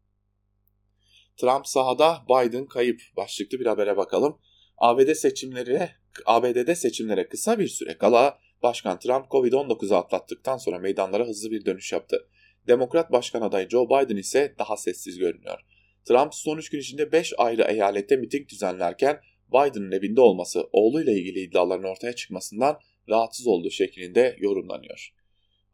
[1.37, 4.39] Trump sahada Biden kayıp başlıklı bir habere bakalım.
[4.79, 5.89] ABD seçimleri
[6.27, 11.93] ABD'de seçimlere kısa bir süre kala Başkan Trump Covid-19'u atlattıktan sonra meydanlara hızlı bir dönüş
[11.93, 12.29] yaptı.
[12.67, 15.61] Demokrat Başkan adayı Joe Biden ise daha sessiz görünüyor.
[16.05, 21.41] Trump son 3 gün içinde 5 ayrı eyalette miting düzenlerken Biden'ın evinde olması oğluyla ilgili
[21.41, 22.79] iddiaların ortaya çıkmasından
[23.11, 25.15] rahatsız olduğu şeklinde yorumlanıyor.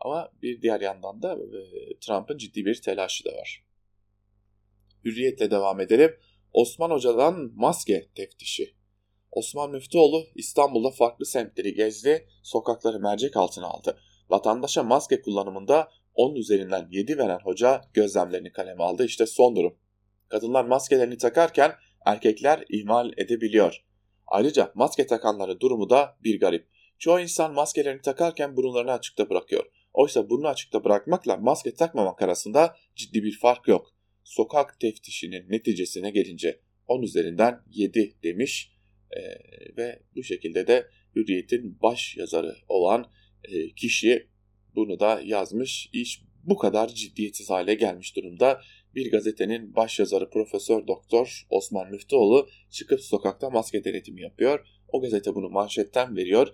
[0.00, 1.60] Ama bir diğer yandan da e,
[2.00, 3.64] Trump'ın ciddi bir telaşı da var.
[5.04, 6.16] Hürriyetle devam edelim.
[6.52, 8.74] Osman Hoca'dan maske teftişi.
[9.32, 13.98] Osman Müftüoğlu İstanbul'da farklı semtleri gezdi, sokakları mercek altına aldı.
[14.30, 19.04] Vatandaşa maske kullanımında 10 üzerinden 7 veren hoca gözlemlerini kaleme aldı.
[19.04, 19.78] İşte son durum.
[20.28, 21.72] Kadınlar maskelerini takarken
[22.06, 23.84] erkekler ihmal edebiliyor.
[24.26, 26.68] Ayrıca maske takanların durumu da bir garip.
[26.98, 29.64] Çoğu insan maskelerini takarken burunlarını açıkta bırakıyor.
[29.92, 33.94] Oysa burnu açıkta bırakmakla maske takmamak arasında ciddi bir fark yok.
[34.24, 38.72] Sokak teftişinin neticesine gelince 10 üzerinden 7 demiş
[39.10, 39.20] e,
[39.76, 43.10] ve bu şekilde de Hürriyet'in baş yazarı olan
[43.44, 44.28] e, kişi
[44.74, 45.90] bunu da yazmış.
[45.92, 48.60] İş bu kadar ciddiyetsiz hale gelmiş durumda.
[48.94, 54.66] Bir gazetenin baş yazarı Profesör Doktor Osman Müftüoğlu çıkıp sokakta maske denetimi yapıyor.
[54.88, 56.48] O gazete bunu manşetten veriyor.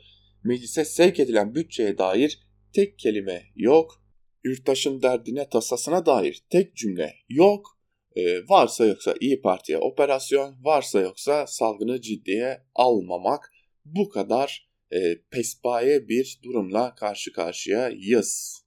[0.45, 2.41] Meclise sevk edilen bütçeye dair
[2.73, 4.03] tek kelime yok.
[4.45, 7.79] Yurttaşın derdine tasasına dair tek cümle yok.
[8.17, 13.53] Ee, varsa yoksa İyi Parti'ye operasyon, varsa yoksa salgını ciddiye almamak.
[13.85, 18.63] Bu kadar e, pespaye bir durumla karşı karşıyayız.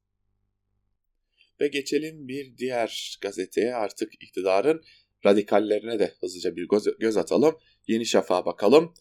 [1.62, 4.84] Ve geçelim bir diğer gazeteye artık iktidarın
[5.26, 7.56] radikallerine de hızlıca bir göz, göz atalım.
[7.88, 8.94] Yeni Şafak'a bakalım.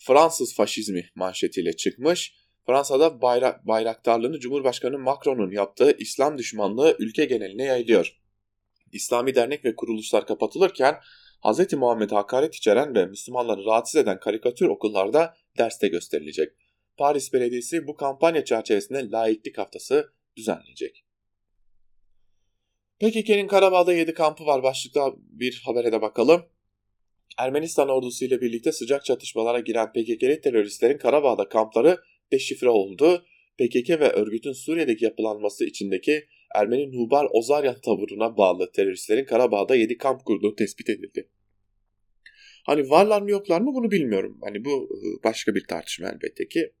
[0.00, 2.34] Fransız faşizmi manşetiyle çıkmış.
[2.66, 8.20] Fransa'da bayrak, bayraktarlığını Cumhurbaşkanı Macron'un yaptığı İslam düşmanlığı ülke geneline yayılıyor.
[8.92, 11.00] İslami dernek ve kuruluşlar kapatılırken
[11.44, 11.72] Hz.
[11.72, 16.52] Muhammed'e hakaret içeren ve Müslümanları rahatsız eden karikatür okullarda derste gösterilecek.
[16.96, 21.04] Paris Belediyesi bu kampanya çerçevesinde laiklik haftası düzenleyecek.
[23.00, 26.42] PKK'nin Karabağ'da 7 kampı var başlıkta bir habere de bakalım.
[27.38, 31.98] Ermenistan ordusu ile birlikte sıcak çatışmalara giren PKK'li teröristlerin Karabağ'da kampları
[32.32, 33.24] deşifre oldu.
[33.58, 40.24] PKK ve örgütün Suriye'deki yapılanması içindeki Ermeni Nubar Ozaryan taburuna bağlı teröristlerin Karabağ'da 7 kamp
[40.24, 41.28] kurduğu tespit edildi.
[42.66, 44.38] Hani varlar mı yoklar mı bunu bilmiyorum.
[44.42, 46.72] Hani bu ıı, başka bir tartışma elbette ki.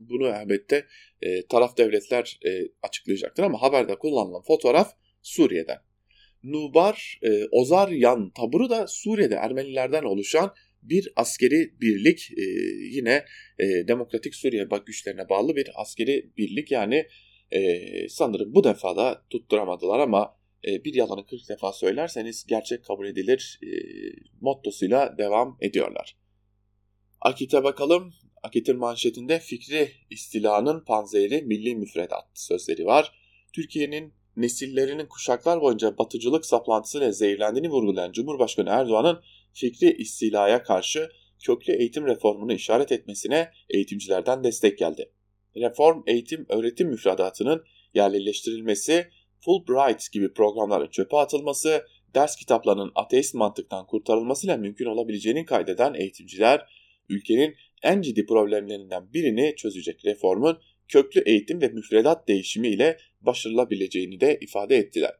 [0.00, 0.86] Bunu elbette
[1.22, 2.50] e, taraf devletler e,
[2.82, 4.92] açıklayacaktır ama haberde kullanılan fotoğraf
[5.22, 5.85] Suriye'den.
[6.46, 12.42] Nubar e, Ozaryan taburu da Suriye'de Ermenilerden oluşan bir askeri birlik e,
[12.96, 13.24] yine
[13.58, 17.06] e, Demokratik Suriye güçlerine bağlı bir askeri birlik yani
[17.50, 23.06] e, sanırım bu defa da tutturamadılar ama e, bir yalanı 40 defa söylerseniz gerçek kabul
[23.06, 23.70] edilir e,
[24.40, 26.16] mottosuyla devam ediyorlar.
[27.20, 28.12] Akit'e bakalım.
[28.42, 33.12] Akit'in manşetinde fikri istilanın panzehri milli müfredat sözleri var.
[33.52, 39.20] Türkiye'nin nesillerinin kuşaklar boyunca batıcılık saplantısıyla zehirlendiğini vurgulayan Cumhurbaşkanı Erdoğan'ın
[39.52, 41.08] fikri istilaya karşı
[41.44, 45.12] köklü eğitim reformunu işaret etmesine eğitimcilerden destek geldi.
[45.56, 49.06] Reform eğitim öğretim müfredatının yerleştirilmesi,
[49.40, 56.66] Fulbright gibi programların çöpe atılması, ders kitaplarının ateist mantıktan kurtarılmasıyla mümkün olabileceğini kaydeden eğitimciler,
[57.08, 64.38] ülkenin en ciddi problemlerinden birini çözecek reformun köklü eğitim ve müfredat değişimi ile başarılabileceğini de
[64.40, 65.12] ifade ettiler.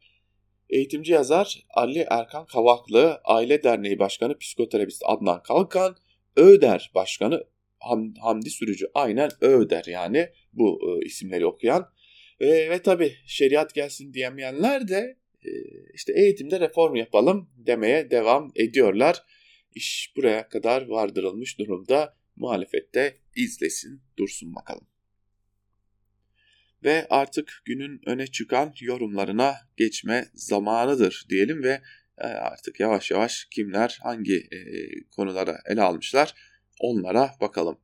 [0.70, 5.96] Eğitimci yazar Ali Erkan Kavaklı, Aile Derneği Başkanı Psikoterapist Adnan Kalkan,
[6.36, 7.44] Öder Başkanı
[7.78, 11.90] Ham, Hamdi Sürücü aynen Öder yani bu e, isimleri okuyan
[12.40, 15.50] e, ve tabi şeriat gelsin diyemeyenler de e,
[15.94, 19.22] işte eğitimde reform yapalım demeye devam ediyorlar.
[19.74, 24.86] İş buraya kadar vardırılmış durumda muhalefette izlesin dursun bakalım
[26.86, 31.80] ve artık günün öne çıkan yorumlarına geçme zamanıdır diyelim ve
[32.18, 34.58] e, artık yavaş yavaş kimler hangi e,
[35.10, 36.34] konulara ele almışlar
[36.80, 37.78] onlara bakalım.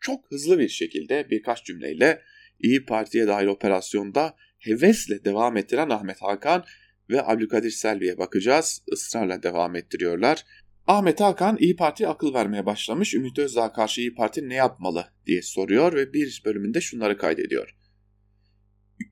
[0.00, 2.22] Çok hızlı bir şekilde birkaç cümleyle
[2.60, 6.64] İyi Parti'ye dair operasyonda hevesle devam ettiren Ahmet Hakan
[7.10, 8.82] ve Abdülkadir Selvi'ye bakacağız.
[8.92, 10.44] Israrla devam ettiriyorlar.
[10.86, 13.14] Ahmet Hakan İyi Parti akıl vermeye başlamış.
[13.14, 17.81] Ümit Özdağ karşı İyi Parti ne yapmalı diye soruyor ve bir bölümünde şunları kaydediyor.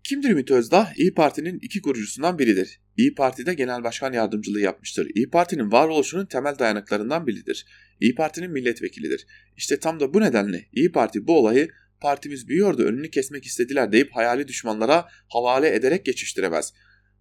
[0.05, 0.93] Kimdir Ümit Özdağ?
[0.97, 2.81] İyi Parti'nin iki kurucusundan biridir.
[2.97, 5.11] İyi Parti'de genel başkan yardımcılığı yapmıştır.
[5.15, 7.67] İyi Parti'nin varoluşunun temel dayanaklarından biridir.
[8.01, 9.27] İyi Parti'nin milletvekilidir.
[9.57, 11.69] İşte tam da bu nedenle İyi Parti bu olayı
[12.01, 16.73] partimiz büyüyordu önünü kesmek istediler deyip hayali düşmanlara havale ederek geçiştiremez.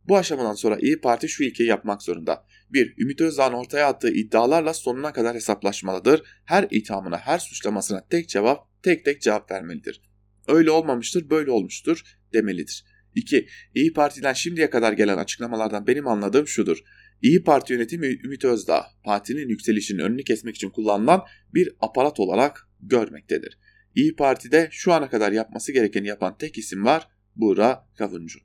[0.08, 2.46] Bu aşamadan sonra İyi Parti şu ilkeyi yapmak zorunda.
[2.70, 2.94] 1.
[2.98, 6.22] Ümit Özdağ'ın ortaya attığı iddialarla sonuna kadar hesaplaşmalıdır.
[6.46, 10.02] Her ithamına, her suçlamasına tek cevap, tek tek cevap vermelidir.
[10.50, 12.86] Öyle olmamıştır, böyle olmuştur demelidir.
[13.16, 13.48] 2.
[13.76, 16.78] İyi Parti'den şimdiye kadar gelen açıklamalardan benim anladığım şudur.
[17.22, 23.58] İyi Parti yönetimi Ümit Özdağ, partinin yükselişinin önünü kesmek için kullanılan bir aparat olarak görmektedir.
[23.96, 28.40] İyi Parti'de şu ana kadar yapması gerekeni yapan tek isim var, Buğra Kavuncu.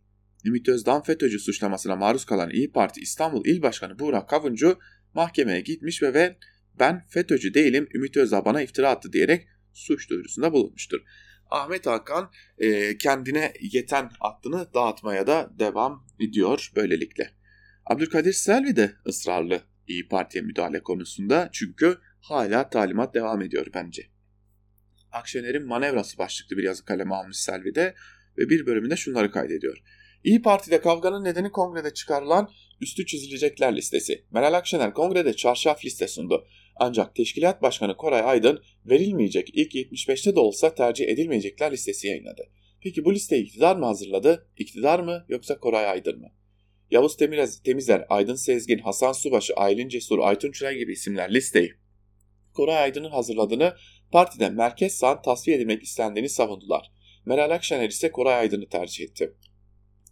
[0.45, 4.79] Ümit Özdağ FETÖ'cü suçlamasına maruz kalan İyi Parti İstanbul İl Başkanı Buğra Kavuncu
[5.14, 6.37] mahkemeye gitmiş ve, ve
[6.79, 11.03] ben FETÖ'cü değilim Ümit Özdağ bana iftira attı diyerek suç duyurusunda bulunmuştur.
[11.55, 17.31] Ahmet Hakan e, kendine yeten aklını dağıtmaya da devam ediyor böylelikle.
[17.87, 24.03] Abdülkadir Selvi de ısrarlı İyi Parti'ye müdahale konusunda çünkü hala talimat devam ediyor bence.
[25.12, 27.95] Akşener'in manevrası başlıklı bir yazı kaleme almış Selvi'de
[28.38, 29.83] ve bir bölümünde şunları kaydediyor.
[30.25, 34.25] İyi Parti'de kavganın nedeni kongrede çıkarılan üstü çizilecekler listesi.
[34.31, 36.47] Meral Akşener kongrede çarşaf liste sundu.
[36.76, 42.42] Ancak Teşkilat Başkanı Koray Aydın verilmeyecek ilk 75'te de olsa tercih edilmeyecekler listesi yayınladı.
[42.80, 44.48] Peki bu listeyi iktidar mı hazırladı?
[44.58, 46.28] İktidar mı yoksa Koray Aydın mı?
[46.90, 47.16] Yavuz
[47.64, 51.74] Temizer, Aydın Sezgin, Hasan Subaşı, Aylin Cesur, Aytun Çıray gibi isimler listeyi
[52.54, 53.74] Koray Aydın'ın hazırladığını
[54.12, 56.92] partiden merkez sağ tasfiye edilmek istendiğini savundular.
[57.26, 59.34] Meral Akşener ise Koray Aydın'ı tercih etti.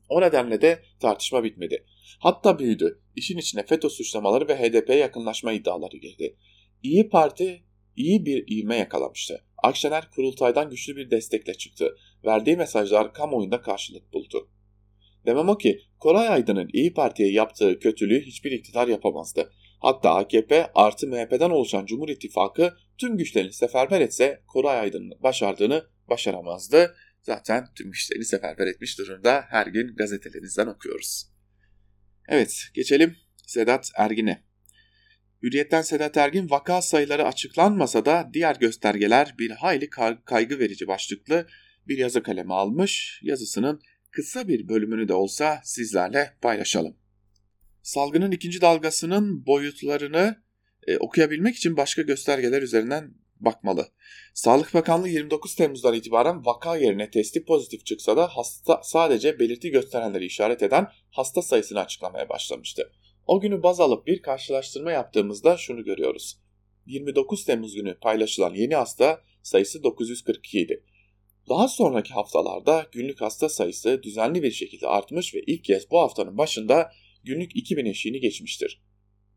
[0.08, 1.84] O nedenle de tartışma bitmedi.
[2.18, 3.00] Hatta büyüdü.
[3.16, 6.36] İşin içine FETÖ suçlamaları ve HDP'ye yakınlaşma iddiaları girdi.
[6.82, 7.62] İyi Parti
[7.96, 9.44] iyi bir ivme yakalamıştı.
[9.62, 11.96] Akşener kurultaydan güçlü bir destekle çıktı.
[12.24, 14.48] Verdiği mesajlar kamuoyunda karşılık buldu.
[15.26, 19.52] Demem o ki Koray Aydın'ın İyi Parti'ye yaptığı kötülüğü hiçbir iktidar yapamazdı.
[19.80, 26.94] Hatta AKP artı MHP'den oluşan Cumhur İttifakı tüm güçlerini seferber etse Koray Aydın'ın başardığını başaramazdı.
[27.22, 31.26] Zaten tüm güçlerini seferber etmiş durumda her gün gazetelerinizden okuyoruz.
[32.28, 33.16] Evet geçelim
[33.46, 34.51] Sedat Ergin'e.
[35.42, 39.90] Hürriyetten Sedat Ergin vaka sayıları açıklanmasa da diğer göstergeler bir hayli
[40.24, 41.46] kaygı verici başlıklı
[41.88, 43.20] bir yazı kalemi almış.
[43.22, 46.96] Yazısının kısa bir bölümünü de olsa sizlerle paylaşalım.
[47.82, 50.42] Salgının ikinci dalgasının boyutlarını
[50.86, 53.88] e, okuyabilmek için başka göstergeler üzerinden bakmalı.
[54.34, 60.24] Sağlık Bakanlığı 29 Temmuz'dan itibaren vaka yerine testi pozitif çıksa da hasta sadece belirti gösterenleri
[60.24, 62.92] işaret eden hasta sayısını açıklamaya başlamıştı.
[63.26, 66.38] O günü baz alıp bir karşılaştırma yaptığımızda şunu görüyoruz.
[66.86, 70.84] 29 Temmuz günü paylaşılan yeni hasta sayısı 942 idi.
[71.48, 76.38] Daha sonraki haftalarda günlük hasta sayısı düzenli bir şekilde artmış ve ilk kez bu haftanın
[76.38, 76.92] başında
[77.24, 78.82] günlük 2000 eşiğini geçmiştir.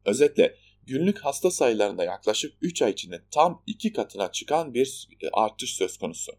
[0.06, 5.74] Özetle günlük hasta sayılarında yaklaşık 3 ay içinde tam 2 katına çıkan bir e, artış
[5.74, 6.32] söz konusu.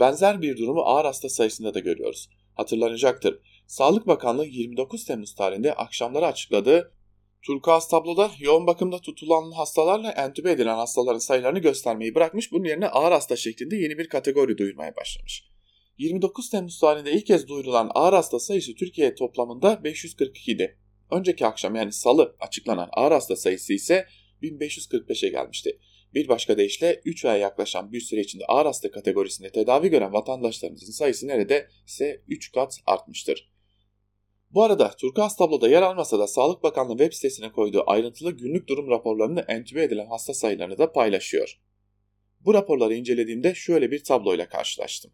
[0.00, 2.28] Benzer bir durumu ağır hasta sayısında da görüyoruz.
[2.54, 3.38] Hatırlanacaktır.
[3.72, 6.92] Sağlık Bakanlığı 29 Temmuz tarihinde akşamları açıkladığı
[7.46, 13.12] Turkuaz tabloda yoğun bakımda tutulan hastalarla entübe edilen hastaların sayılarını göstermeyi bırakmış, bunun yerine ağır
[13.12, 15.44] hasta şeklinde yeni bir kategori duyurmaya başlamış.
[15.98, 20.78] 29 Temmuz tarihinde ilk kez duyurulan ağır hasta sayısı Türkiye toplamında 542 idi.
[21.10, 24.06] Önceki akşam yani salı açıklanan ağır hasta sayısı ise
[24.42, 25.78] 1545'e gelmişti.
[26.14, 30.92] Bir başka deyişle 3 aya yaklaşan bir süre içinde ağır hasta kategorisinde tedavi gören vatandaşlarımızın
[30.92, 33.51] sayısı neredeyse 3 kat artmıştır.
[34.54, 38.90] Bu arada Turkuaz tabloda yer almasa da Sağlık Bakanlığı web sitesine koyduğu ayrıntılı günlük durum
[38.90, 41.60] raporlarını entübe edilen hasta sayılarını da paylaşıyor.
[42.40, 45.12] Bu raporları incelediğimde şöyle bir tabloyla karşılaştım.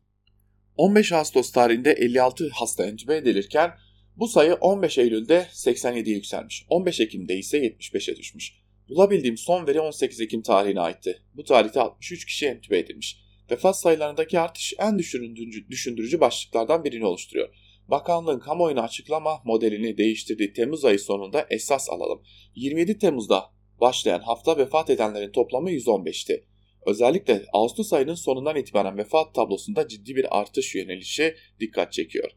[0.77, 3.71] 15 Ağustos tarihinde 56 hasta entübe edilirken
[4.17, 6.67] bu sayı 15 Eylül'de 87'ye yükselmiş.
[6.69, 8.53] 15 Ekim'de ise 75'e düşmüş.
[8.89, 11.23] Bulabildiğim son veri 18 Ekim tarihine aitti.
[11.35, 13.21] Bu tarihte 63 kişi entübe edilmiş.
[13.51, 17.49] Vefat sayılarındaki artış en düşündürücü, düşündürücü başlıklardan birini oluşturuyor.
[17.89, 22.23] Bakanlığın kamuoyuna açıklama modelini değiştirdiği Temmuz ayı sonunda esas alalım.
[22.55, 23.45] 27 Temmuz'da
[23.81, 26.45] başlayan hafta vefat edenlerin toplamı 115'ti.
[26.87, 32.31] Özellikle Ağustos ayının sonundan itibaren vefat tablosunda ciddi bir artış yönelişi dikkat çekiyor.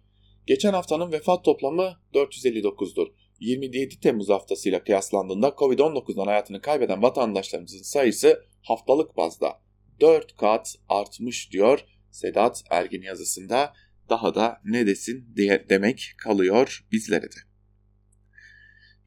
[0.48, 3.08] Geçen haftanın vefat toplamı 459'dur.
[3.40, 9.60] 27 Temmuz haftasıyla kıyaslandığında Covid-19'dan hayatını kaybeden vatandaşlarımızın sayısı haftalık bazda
[10.02, 13.74] 4 kat artmış diyor Sedat Ergin yazısında.
[14.12, 17.36] Daha da ne desin diye demek kalıyor bizlere de.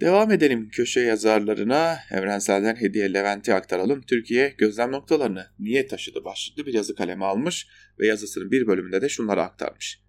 [0.00, 1.98] Devam edelim köşe yazarlarına.
[2.10, 4.02] Evrenselden Hediye Levent'i aktaralım.
[4.02, 7.66] Türkiye gözlem noktalarını niye taşıdı başlıklı bir yazı kalemi almış
[7.98, 10.00] ve yazısının bir bölümünde de şunları aktarmış.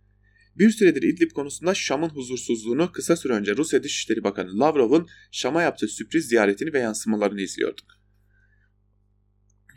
[0.56, 5.88] Bir süredir İdlib konusunda Şam'ın huzursuzluğunu kısa süre önce Rusya Dışişleri Bakanı Lavrov'un Şam'a yaptığı
[5.88, 7.95] sürpriz ziyaretini ve yansımalarını izliyorduk.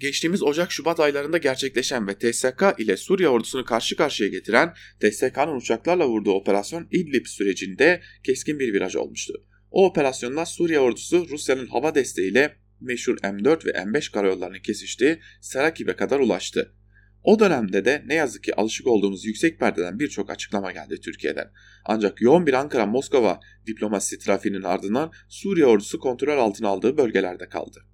[0.00, 6.32] Geçtiğimiz Ocak-Şubat aylarında gerçekleşen ve TSK ile Suriye ordusunu karşı karşıya getiren TSK'nın uçaklarla vurduğu
[6.32, 9.32] operasyon İdlib sürecinde keskin bir viraj olmuştu.
[9.70, 16.20] O operasyonda Suriye ordusu Rusya'nın hava desteğiyle meşhur M4 ve M5 karayollarını kesişti, Serakib'e kadar
[16.20, 16.74] ulaştı.
[17.22, 21.50] O dönemde de ne yazık ki alışık olduğumuz yüksek perdeden birçok açıklama geldi Türkiye'den.
[21.84, 27.84] Ancak yoğun bir Ankara-Moskova diplomasi trafiğinin ardından Suriye ordusu kontrol altına aldığı bölgelerde kaldı.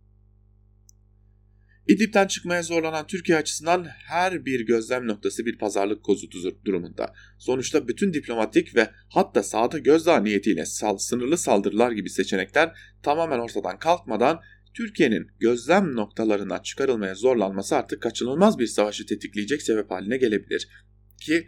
[1.89, 6.29] İdlib'den çıkmaya zorlanan Türkiye açısından her bir gözlem noktası bir pazarlık kozu
[6.65, 7.13] durumunda.
[7.39, 10.65] Sonuçta bütün diplomatik ve hatta sahada gözdağı niyetiyle
[10.99, 14.41] sınırlı saldırılar gibi seçenekler tamamen ortadan kalkmadan
[14.75, 20.69] Türkiye'nin gözlem noktalarından çıkarılmaya zorlanması artık kaçınılmaz bir savaşı tetikleyecek sebep haline gelebilir.
[21.21, 21.47] Ki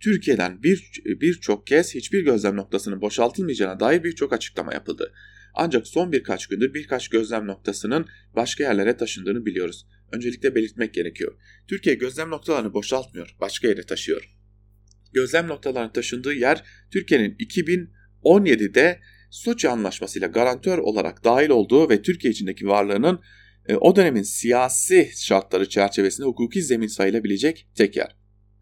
[0.00, 5.12] Türkiye'den bir birçok kez hiçbir gözlem noktasının boşaltılmayacağına dair birçok açıklama yapıldı.
[5.56, 9.86] Ancak son birkaç gündür birkaç gözlem noktasının başka yerlere taşındığını biliyoruz.
[10.12, 11.34] Öncelikle belirtmek gerekiyor.
[11.68, 14.36] Türkiye gözlem noktalarını boşaltmıyor, başka yere taşıyor.
[15.12, 19.00] Gözlem noktalarının taşındığı yer Türkiye'nin 2017'de
[19.30, 23.20] Soçi Anlaşması'yla garantör olarak dahil olduğu ve Türkiye içindeki varlığının
[23.68, 28.16] e, o dönemin siyasi şartları çerçevesinde hukuki zemin sayılabilecek tek yer.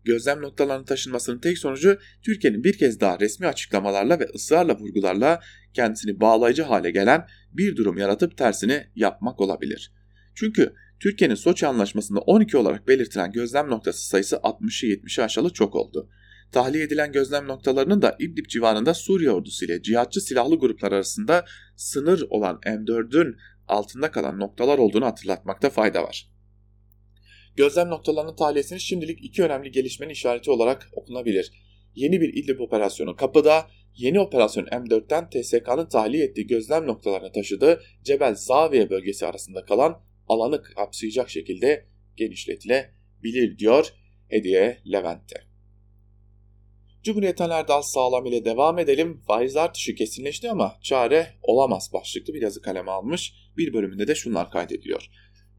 [0.05, 5.41] Gözlem noktalarının taşınmasının tek sonucu Türkiye'nin bir kez daha resmi açıklamalarla ve ısrarla vurgularla
[5.75, 9.93] kendisini bağlayıcı hale gelen bir durum yaratıp tersini yapmak olabilir.
[10.35, 16.11] Çünkü Türkiye'nin Soçi Anlaşması'nda 12 olarak belirtilen gözlem noktası sayısı 60'ı 70'i aşalı çok oldu.
[16.53, 21.45] Tahliye edilen gözlem noktalarının da İdlib civarında Suriye ordusu ile cihatçı silahlı gruplar arasında
[21.77, 23.37] sınır olan M4'ün
[23.69, 26.34] altında kalan noktalar olduğunu hatırlatmakta fayda var.
[27.57, 31.53] Gözlem noktalarının tahliyesini şimdilik iki önemli gelişmenin işareti olarak okunabilir.
[31.95, 38.35] Yeni bir İdlib operasyonu kapıda, yeni operasyon M4'ten TSK'nın tahliye ettiği gözlem noktalarını taşıdığı Cebel
[38.35, 41.87] Zaviye bölgesi arasında kalan alanı kapsayacak şekilde
[42.17, 43.95] genişletilebilir diyor
[44.29, 45.55] Hediye Levent'te.
[47.03, 49.23] Cumhuriyet Erdal sağlam ile devam edelim.
[49.27, 53.35] Faiz artışı kesinleşti ama çare olamaz başlıklı bir yazı kaleme almış.
[53.57, 55.11] Bir bölümünde de şunlar kaydediliyor.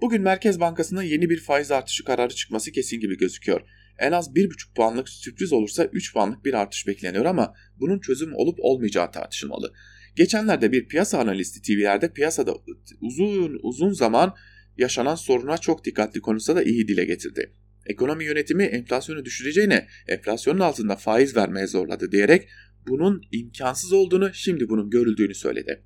[0.02, 3.62] Bugün Merkez Bankası'nın yeni bir faiz artışı kararı çıkması kesin gibi gözüküyor.
[4.00, 8.58] En az 1,5 puanlık sürpriz olursa 3 puanlık bir artış bekleniyor ama bunun çözüm olup
[8.62, 9.74] olmayacağı tartışılmalı.
[10.16, 12.56] Geçenlerde bir piyasa analisti TV'lerde piyasada
[13.02, 14.36] uzun uzun zaman
[14.78, 17.54] yaşanan soruna çok dikkatli konuşsa da iyi dile getirdi.
[17.86, 22.48] Ekonomi yönetimi enflasyonu düşüreceğine enflasyonun altında faiz vermeye zorladı diyerek
[22.88, 25.84] bunun imkansız olduğunu şimdi bunun görüldüğünü söyledi.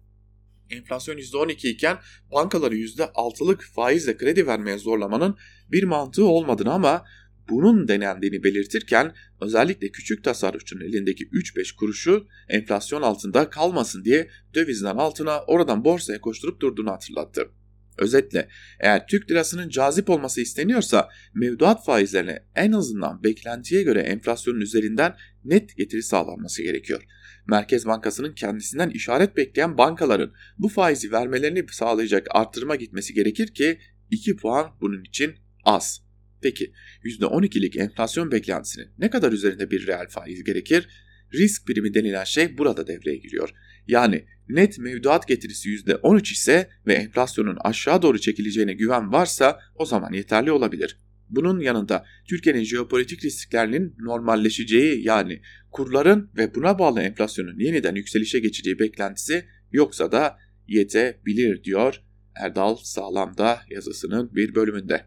[0.69, 1.97] Enflasyon %12 iken
[2.31, 5.37] bankaları %6'lık faizle kredi vermeye zorlamanın
[5.71, 7.05] bir mantığı olmadığını ama
[7.49, 15.41] bunun denendiğini belirtirken özellikle küçük tasarrufçunun elindeki 3-5 kuruşu enflasyon altında kalmasın diye dövizden altına
[15.41, 17.51] oradan borsaya koşturup durduğunu hatırlattı.
[17.99, 25.15] Özetle eğer Türk lirasının cazip olması isteniyorsa mevduat faizlerine en azından beklentiye göre enflasyonun üzerinden
[25.43, 27.03] net getiri sağlanması gerekiyor.
[27.47, 33.79] Merkez Bankası'nın kendisinden işaret bekleyen bankaların bu faizi vermelerini sağlayacak arttırma gitmesi gerekir ki
[34.11, 36.01] 2 puan bunun için az.
[36.41, 36.73] Peki
[37.03, 40.87] %12'lik enflasyon beklentisinin ne kadar üzerinde bir reel faiz gerekir?
[41.33, 43.49] Risk primi denilen şey burada devreye giriyor.
[43.89, 50.13] Yani net mevduat getirisi %13 ise ve enflasyonun aşağı doğru çekileceğine güven varsa o zaman
[50.13, 50.97] yeterli olabilir.
[51.29, 58.79] Bunun yanında Türkiye'nin jeopolitik risklerinin normalleşeceği yani kurların ve buna bağlı enflasyonun yeniden yükselişe geçeceği
[58.79, 60.37] beklentisi yoksa da
[60.67, 62.01] yetebilir diyor
[62.35, 65.05] Erdal Sağlam'da yazısının bir bölümünde.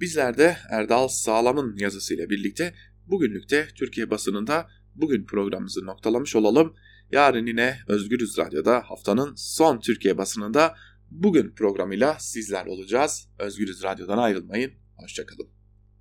[0.00, 2.74] Bizler de Erdal Sağlam'ın yazısıyla birlikte
[3.06, 6.74] bugünlükte Türkiye basınında bugün programımızı noktalamış olalım.
[7.12, 10.74] Yarın yine Özgürüz Radyo'da haftanın son Türkiye basınında
[11.10, 13.28] bugün programıyla sizler olacağız.
[13.38, 14.72] Özgürüz Radyo'dan ayrılmayın.
[14.96, 15.55] Hoşçakalın.